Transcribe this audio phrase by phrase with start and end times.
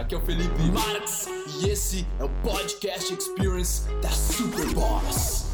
[0.00, 1.28] aqui é o Felipe Marx
[1.60, 5.46] e esse é o Podcast Experience da Superboss.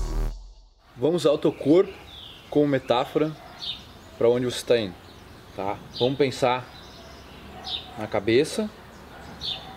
[0.97, 1.93] Vamos usar o teu corpo
[2.49, 3.33] como metáfora
[4.17, 4.95] para onde você está indo,
[5.57, 5.77] tá?
[5.99, 6.65] Vamos pensar
[7.99, 8.71] na cabeça,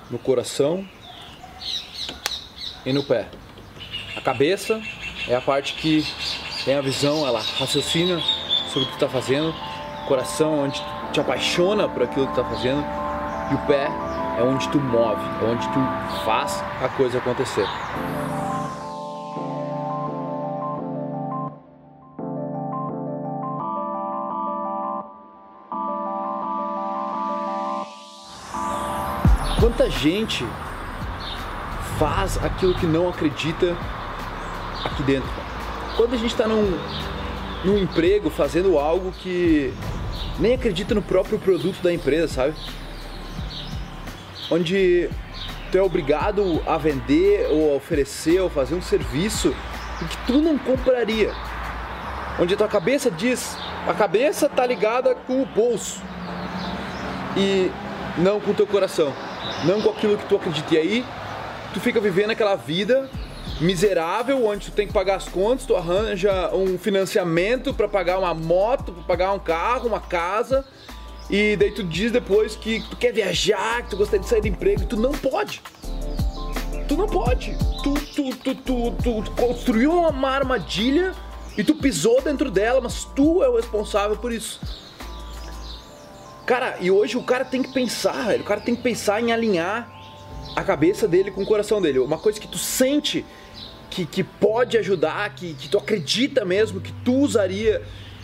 [0.07, 0.87] no coração
[2.85, 3.27] e no pé.
[4.15, 4.79] A cabeça
[5.27, 6.05] é a parte que
[6.63, 8.21] tem a visão, ela raciocina
[8.71, 9.49] sobre o que está fazendo.
[10.03, 12.85] O coração é onde te apaixona por aquilo que está fazendo.
[13.51, 14.08] E o pé
[14.39, 17.67] é onde tu move, é onde tu faz a coisa acontecer.
[29.59, 30.47] Quanta gente
[31.97, 33.75] faz aquilo que não acredita
[34.85, 35.29] aqui dentro?
[35.97, 36.79] Quando a gente está num,
[37.65, 39.73] num emprego fazendo algo que
[40.39, 42.55] nem acredita no próprio produto da empresa, sabe?
[44.51, 45.09] Onde
[45.71, 49.55] tu é obrigado a vender ou a oferecer ou fazer um serviço
[50.07, 51.31] que tu não compraria.
[52.39, 56.01] Onde a tua cabeça diz, a cabeça tá ligada com o bolso
[57.35, 57.69] e
[58.17, 59.13] não com o teu coração,
[59.65, 60.75] não com aquilo que tu acredita.
[60.75, 61.05] E aí
[61.73, 63.09] tu fica vivendo aquela vida
[63.59, 68.33] miserável, onde tu tem que pagar as contas, tu arranja um financiamento para pagar uma
[68.33, 70.65] moto, para pagar um carro, uma casa,
[71.29, 74.47] e daí tu diz depois que tu quer viajar, que tu gostaria de sair do
[74.47, 75.61] emprego, e tu não pode.
[76.87, 77.55] Tu não pode.
[77.83, 81.13] Tu, tu, tu, tu, tu construiu uma armadilha
[81.55, 84.59] e tu pisou dentro dela, mas tu é o responsável por isso.
[86.47, 88.41] Cara, e hoje o cara tem que pensar, velho.
[88.41, 89.87] O cara tem que pensar em alinhar
[90.55, 91.99] a cabeça dele com o coração dele.
[91.99, 93.23] Uma coisa que tu sente
[93.91, 97.83] que, que pode ajudar, que, que tu acredita mesmo, que tu usaria,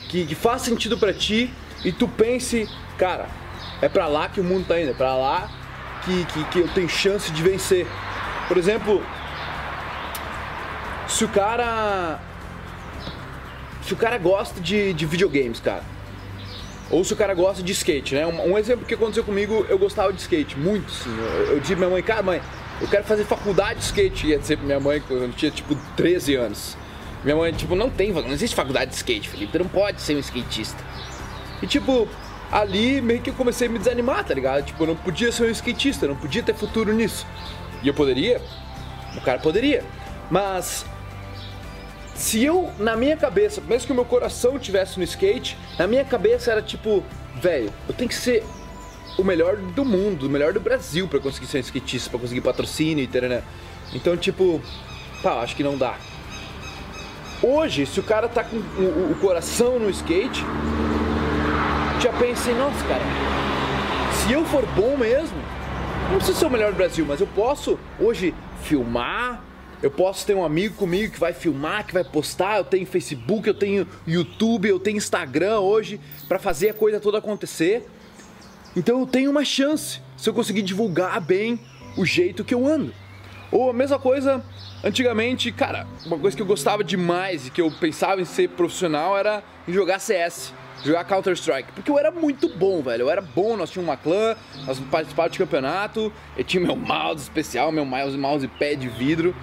[0.09, 1.53] que, que faz sentido para ti,
[1.85, 3.27] e tu pense, cara,
[3.79, 5.49] é para lá que o mundo tá indo, é para lá
[6.03, 7.85] que, que, que eu tenho chance de vencer.
[8.47, 9.03] Por exemplo,
[11.07, 12.19] se o cara.
[13.83, 15.83] Se o cara gosta de, de videogames, cara.
[16.89, 18.25] Ou se o cara gosta de skate, né?
[18.25, 21.15] Um, um, exemplo que aconteceu comigo, eu gostava de skate, muito, sim.
[21.17, 22.41] Eu, eu disse pra minha mãe, cara, mãe,
[22.81, 24.27] eu quero fazer faculdade de skate.
[24.27, 26.75] Ia dizer pra minha mãe quando eu tinha tipo 13 anos.
[27.23, 29.51] Minha mãe, tipo, não tem, não existe faculdade de skate, Felipe.
[29.51, 30.83] Tu não pode ser um skatista.
[31.61, 32.07] E tipo,
[32.51, 34.65] ali meio que eu comecei a me desanimar, tá ligado?
[34.65, 37.25] Tipo, eu não podia ser um skatista, eu não podia ter futuro nisso.
[37.81, 38.41] E eu poderia?
[39.15, 39.83] O cara poderia.
[40.29, 40.85] Mas
[42.15, 46.05] se eu, na minha cabeça, mesmo que o meu coração tivesse no skate, na minha
[46.05, 47.03] cabeça era tipo,
[47.41, 48.43] velho, eu tenho que ser
[49.17, 52.41] o melhor do mundo, o melhor do Brasil para conseguir ser um skatista, para conseguir
[52.41, 53.43] patrocínio e tal, né?
[53.93, 54.61] Então, tipo,
[55.21, 55.97] pá, acho que não dá.
[57.41, 60.43] Hoje, se o cara tá com o coração no skate,
[61.99, 63.03] já pensei, nossa, cara,
[64.13, 65.37] se eu for bom mesmo,
[66.09, 69.43] não preciso ser o melhor do Brasil, mas eu posso hoje filmar,
[69.81, 73.47] eu posso ter um amigo comigo que vai filmar, que vai postar, eu tenho Facebook,
[73.47, 77.87] eu tenho YouTube, eu tenho Instagram hoje para fazer a coisa toda acontecer.
[78.75, 81.59] Então eu tenho uma chance se eu conseguir divulgar bem
[81.97, 82.93] o jeito que eu ando.
[83.51, 84.43] Ou a mesma coisa,
[84.83, 89.17] antigamente, cara, uma coisa que eu gostava demais e que eu pensava em ser profissional
[89.17, 90.53] era jogar CS,
[90.83, 93.03] jogar Counter-Strike, porque eu era muito bom, velho.
[93.03, 97.23] Eu era bom, nós tínhamos uma clã, nós participávamos de campeonato, eu tinha meu mouse
[97.23, 99.35] especial, meu mouse, mouse pé de vidro.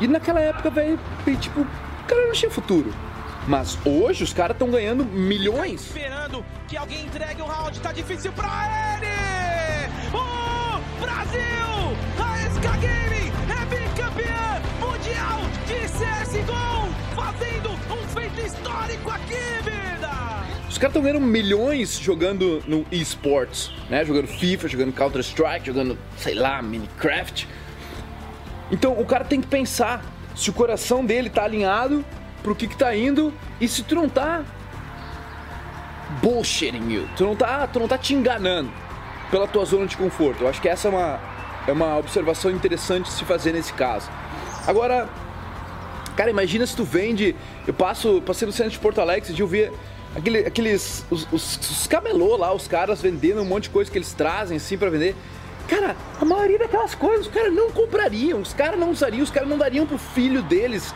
[0.00, 0.98] E naquela época, velho,
[1.40, 2.92] tipo, o cara não tinha futuro.
[3.46, 5.86] Mas hoje os caras estão ganhando milhões.
[5.86, 8.48] Esperando que alguém entregue o round, tá difícil pra
[8.96, 9.90] ele!
[10.16, 12.19] O Brasil!
[20.80, 24.04] Caras estão ganhando milhões jogando no esports, né?
[24.04, 27.46] Jogando FIFA, jogando Counter Strike, jogando, sei lá, Minecraft.
[28.70, 30.02] Então o cara tem que pensar
[30.34, 32.04] se o coração dele tá alinhado
[32.42, 34.42] pro que que tá indo e se tu não tá
[36.22, 38.70] bullshitting you, tu não tá, tu não tá te enganando
[39.30, 40.44] pela tua zona de conforto.
[40.44, 41.20] Eu acho que essa é uma,
[41.68, 44.10] é uma observação interessante de se fazer nesse caso.
[44.66, 45.08] Agora,
[46.16, 47.36] cara, imagina se tu vende,
[47.66, 49.70] eu passo, passei no centro de Porto Alegre, eu vi
[50.14, 53.98] aquele, aqueles, os, os, os camelô lá, os caras vendendo um monte de coisa que
[53.98, 55.14] eles trazem assim para vender.
[55.68, 59.48] Cara, a maioria daquelas coisas os caras não comprariam, os caras não usariam, os caras
[59.48, 60.92] não dariam pro filho deles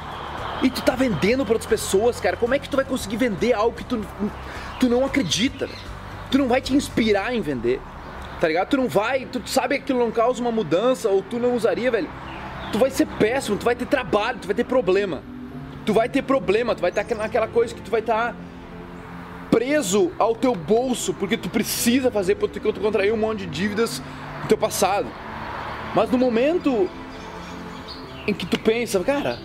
[0.63, 2.37] e tu tá vendendo para outras pessoas, cara.
[2.37, 4.05] Como é que tu vai conseguir vender algo que tu,
[4.81, 5.69] tu não acredita?
[6.31, 7.81] Tu não vai te inspirar em vender.
[8.41, 8.69] Tá ligado?
[8.69, 11.91] Tu não vai, tu sabe que aquilo não causa uma mudança ou tu não usaria,
[11.91, 12.09] velho.
[12.73, 15.23] Tu vai ser péssimo, tu vai ter trabalho, tu vai ter problema.
[15.87, 18.35] Tu vai ter problema, tu vai estar naquela coisa que tu vai estar
[19.55, 24.03] preso ao teu bolso, porque tu precisa fazer, porque tu contraiu um monte de dívidas
[24.43, 25.07] no teu passado.
[25.95, 26.91] Mas no momento
[28.27, 29.39] em que tu pensa, cara,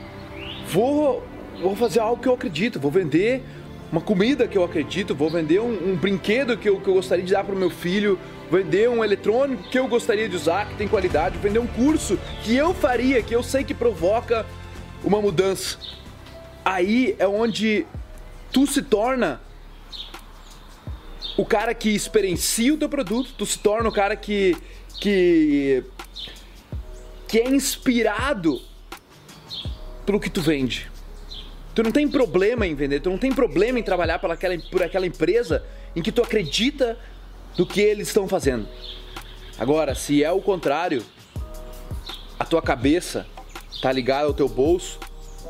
[0.67, 1.23] vou,
[1.61, 3.43] vou fazer algo que eu acredito, vou vender
[3.91, 7.23] uma comida que eu acredito, vou vender um, um brinquedo que eu, que eu gostaria
[7.23, 8.17] de dar para o meu filho,
[8.49, 12.55] vender um eletrônico que eu gostaria de usar, que tem qualidade, vender um curso que
[12.55, 14.43] eu faria, que eu sei que provoca
[15.03, 15.77] uma mudança.
[16.65, 17.85] Aí é onde
[18.51, 19.39] tu se torna
[21.39, 24.57] o cara que experiencia o teu produto, tu se torna o cara que
[24.99, 25.81] que
[27.29, 28.61] que é inspirado
[30.05, 30.91] pelo que tu vende.
[31.73, 34.83] Tu não tem problema em vender, tu não tem problema em trabalhar por aquela, por
[34.83, 35.63] aquela empresa
[35.95, 36.99] em que tu acredita
[37.55, 38.67] do que eles estão fazendo.
[39.57, 41.05] Agora, se é o contrário,
[42.37, 43.25] a tua cabeça
[43.81, 44.99] tá ligada ao teu bolso,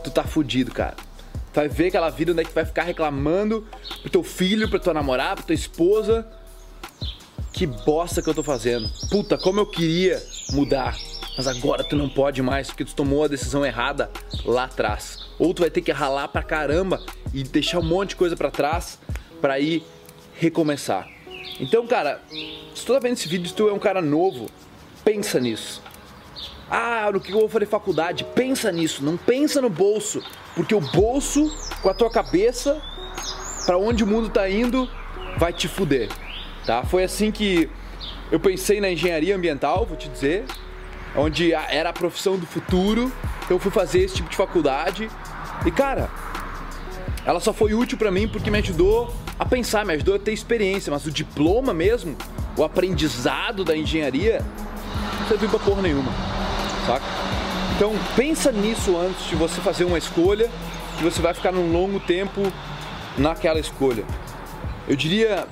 [0.03, 1.08] tu tá fudido, cara.
[1.53, 3.67] Vai ver aquela vida onde é que tu vai ficar reclamando
[4.01, 6.27] pro teu filho, pra tua namorada, pra tua esposa.
[7.51, 8.89] Que bosta que eu tô fazendo.
[9.09, 10.95] Puta, como eu queria mudar.
[11.35, 14.11] Mas agora tu não pode mais porque tu tomou a decisão errada
[14.45, 15.25] lá atrás.
[15.37, 17.01] Ou tu vai ter que ralar pra caramba
[17.33, 18.99] e deixar um monte de coisa para trás
[19.41, 19.83] para ir
[20.35, 21.07] recomeçar.
[21.59, 22.21] Então, cara,
[22.75, 24.49] se tu tá vendo esse vídeo, se tu é um cara novo,
[25.03, 25.81] pensa nisso.
[26.69, 28.23] Ah, no que eu vou fazer faculdade?
[28.35, 30.23] Pensa nisso, não pensa no bolso,
[30.55, 31.51] porque o bolso
[31.81, 32.81] com a tua cabeça
[33.65, 34.87] para onde o mundo tá indo
[35.37, 36.09] vai te fuder,
[36.65, 36.83] tá?
[36.83, 37.69] Foi assim que
[38.31, 40.45] eu pensei na engenharia ambiental, vou te dizer,
[41.15, 43.11] onde era a profissão do futuro.
[43.49, 45.09] Eu fui fazer esse tipo de faculdade
[45.65, 46.09] e cara,
[47.25, 50.33] ela só foi útil para mim porque me ajudou a pensar, me ajudou a ter
[50.33, 52.15] experiência, mas o diploma mesmo,
[52.55, 54.45] o aprendizado da engenharia,
[55.19, 56.11] não serviu pra porra nenhuma,
[57.75, 60.49] Então pensa nisso antes de você fazer uma escolha,
[60.97, 62.41] que você vai ficar num longo tempo
[63.17, 64.03] naquela escolha.
[64.87, 65.47] Eu diria,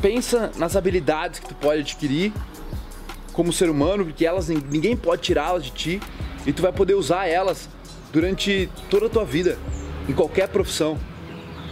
[0.00, 2.32] pensa nas habilidades que tu pode adquirir
[3.32, 6.00] como ser humano, porque elas ninguém pode tirá-las de ti
[6.46, 7.68] e tu vai poder usar elas
[8.12, 9.58] durante toda a tua vida,
[10.08, 10.98] em qualquer profissão.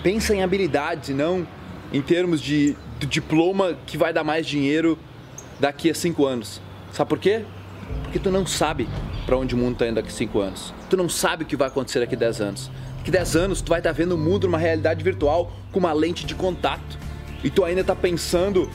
[0.02, 1.47] Pensa em habilidades e não
[1.93, 4.99] em termos de, de diploma que vai dar mais dinheiro
[5.58, 6.61] daqui a cinco anos.
[6.93, 7.44] Sabe por quê?
[8.02, 8.88] Porque tu não sabe
[9.26, 10.75] para onde o mundo está indo daqui a cinco anos.
[10.88, 12.70] Tu não sabe o que vai acontecer daqui a 10 anos.
[12.98, 15.78] Daqui a 10 anos tu vai estar tá vendo o mundo numa realidade virtual com
[15.78, 16.98] uma lente de contato.
[17.42, 18.69] E tu ainda está pensando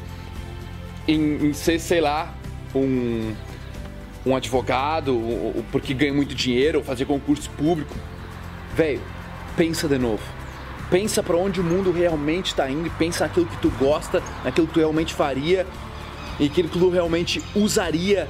[1.08, 2.34] em, em ser, sei lá,
[2.74, 3.34] um,
[4.26, 5.14] um advogado,
[5.72, 7.96] porque ganha muito dinheiro, ou fazer concurso público.
[8.76, 9.02] Velho,
[9.56, 10.24] pensa de novo.
[10.90, 14.74] Pensa para onde o mundo realmente está indo pensa naquilo que tu gosta, naquilo que
[14.74, 15.66] tu realmente faria
[16.40, 18.30] e aquilo que tu realmente usaria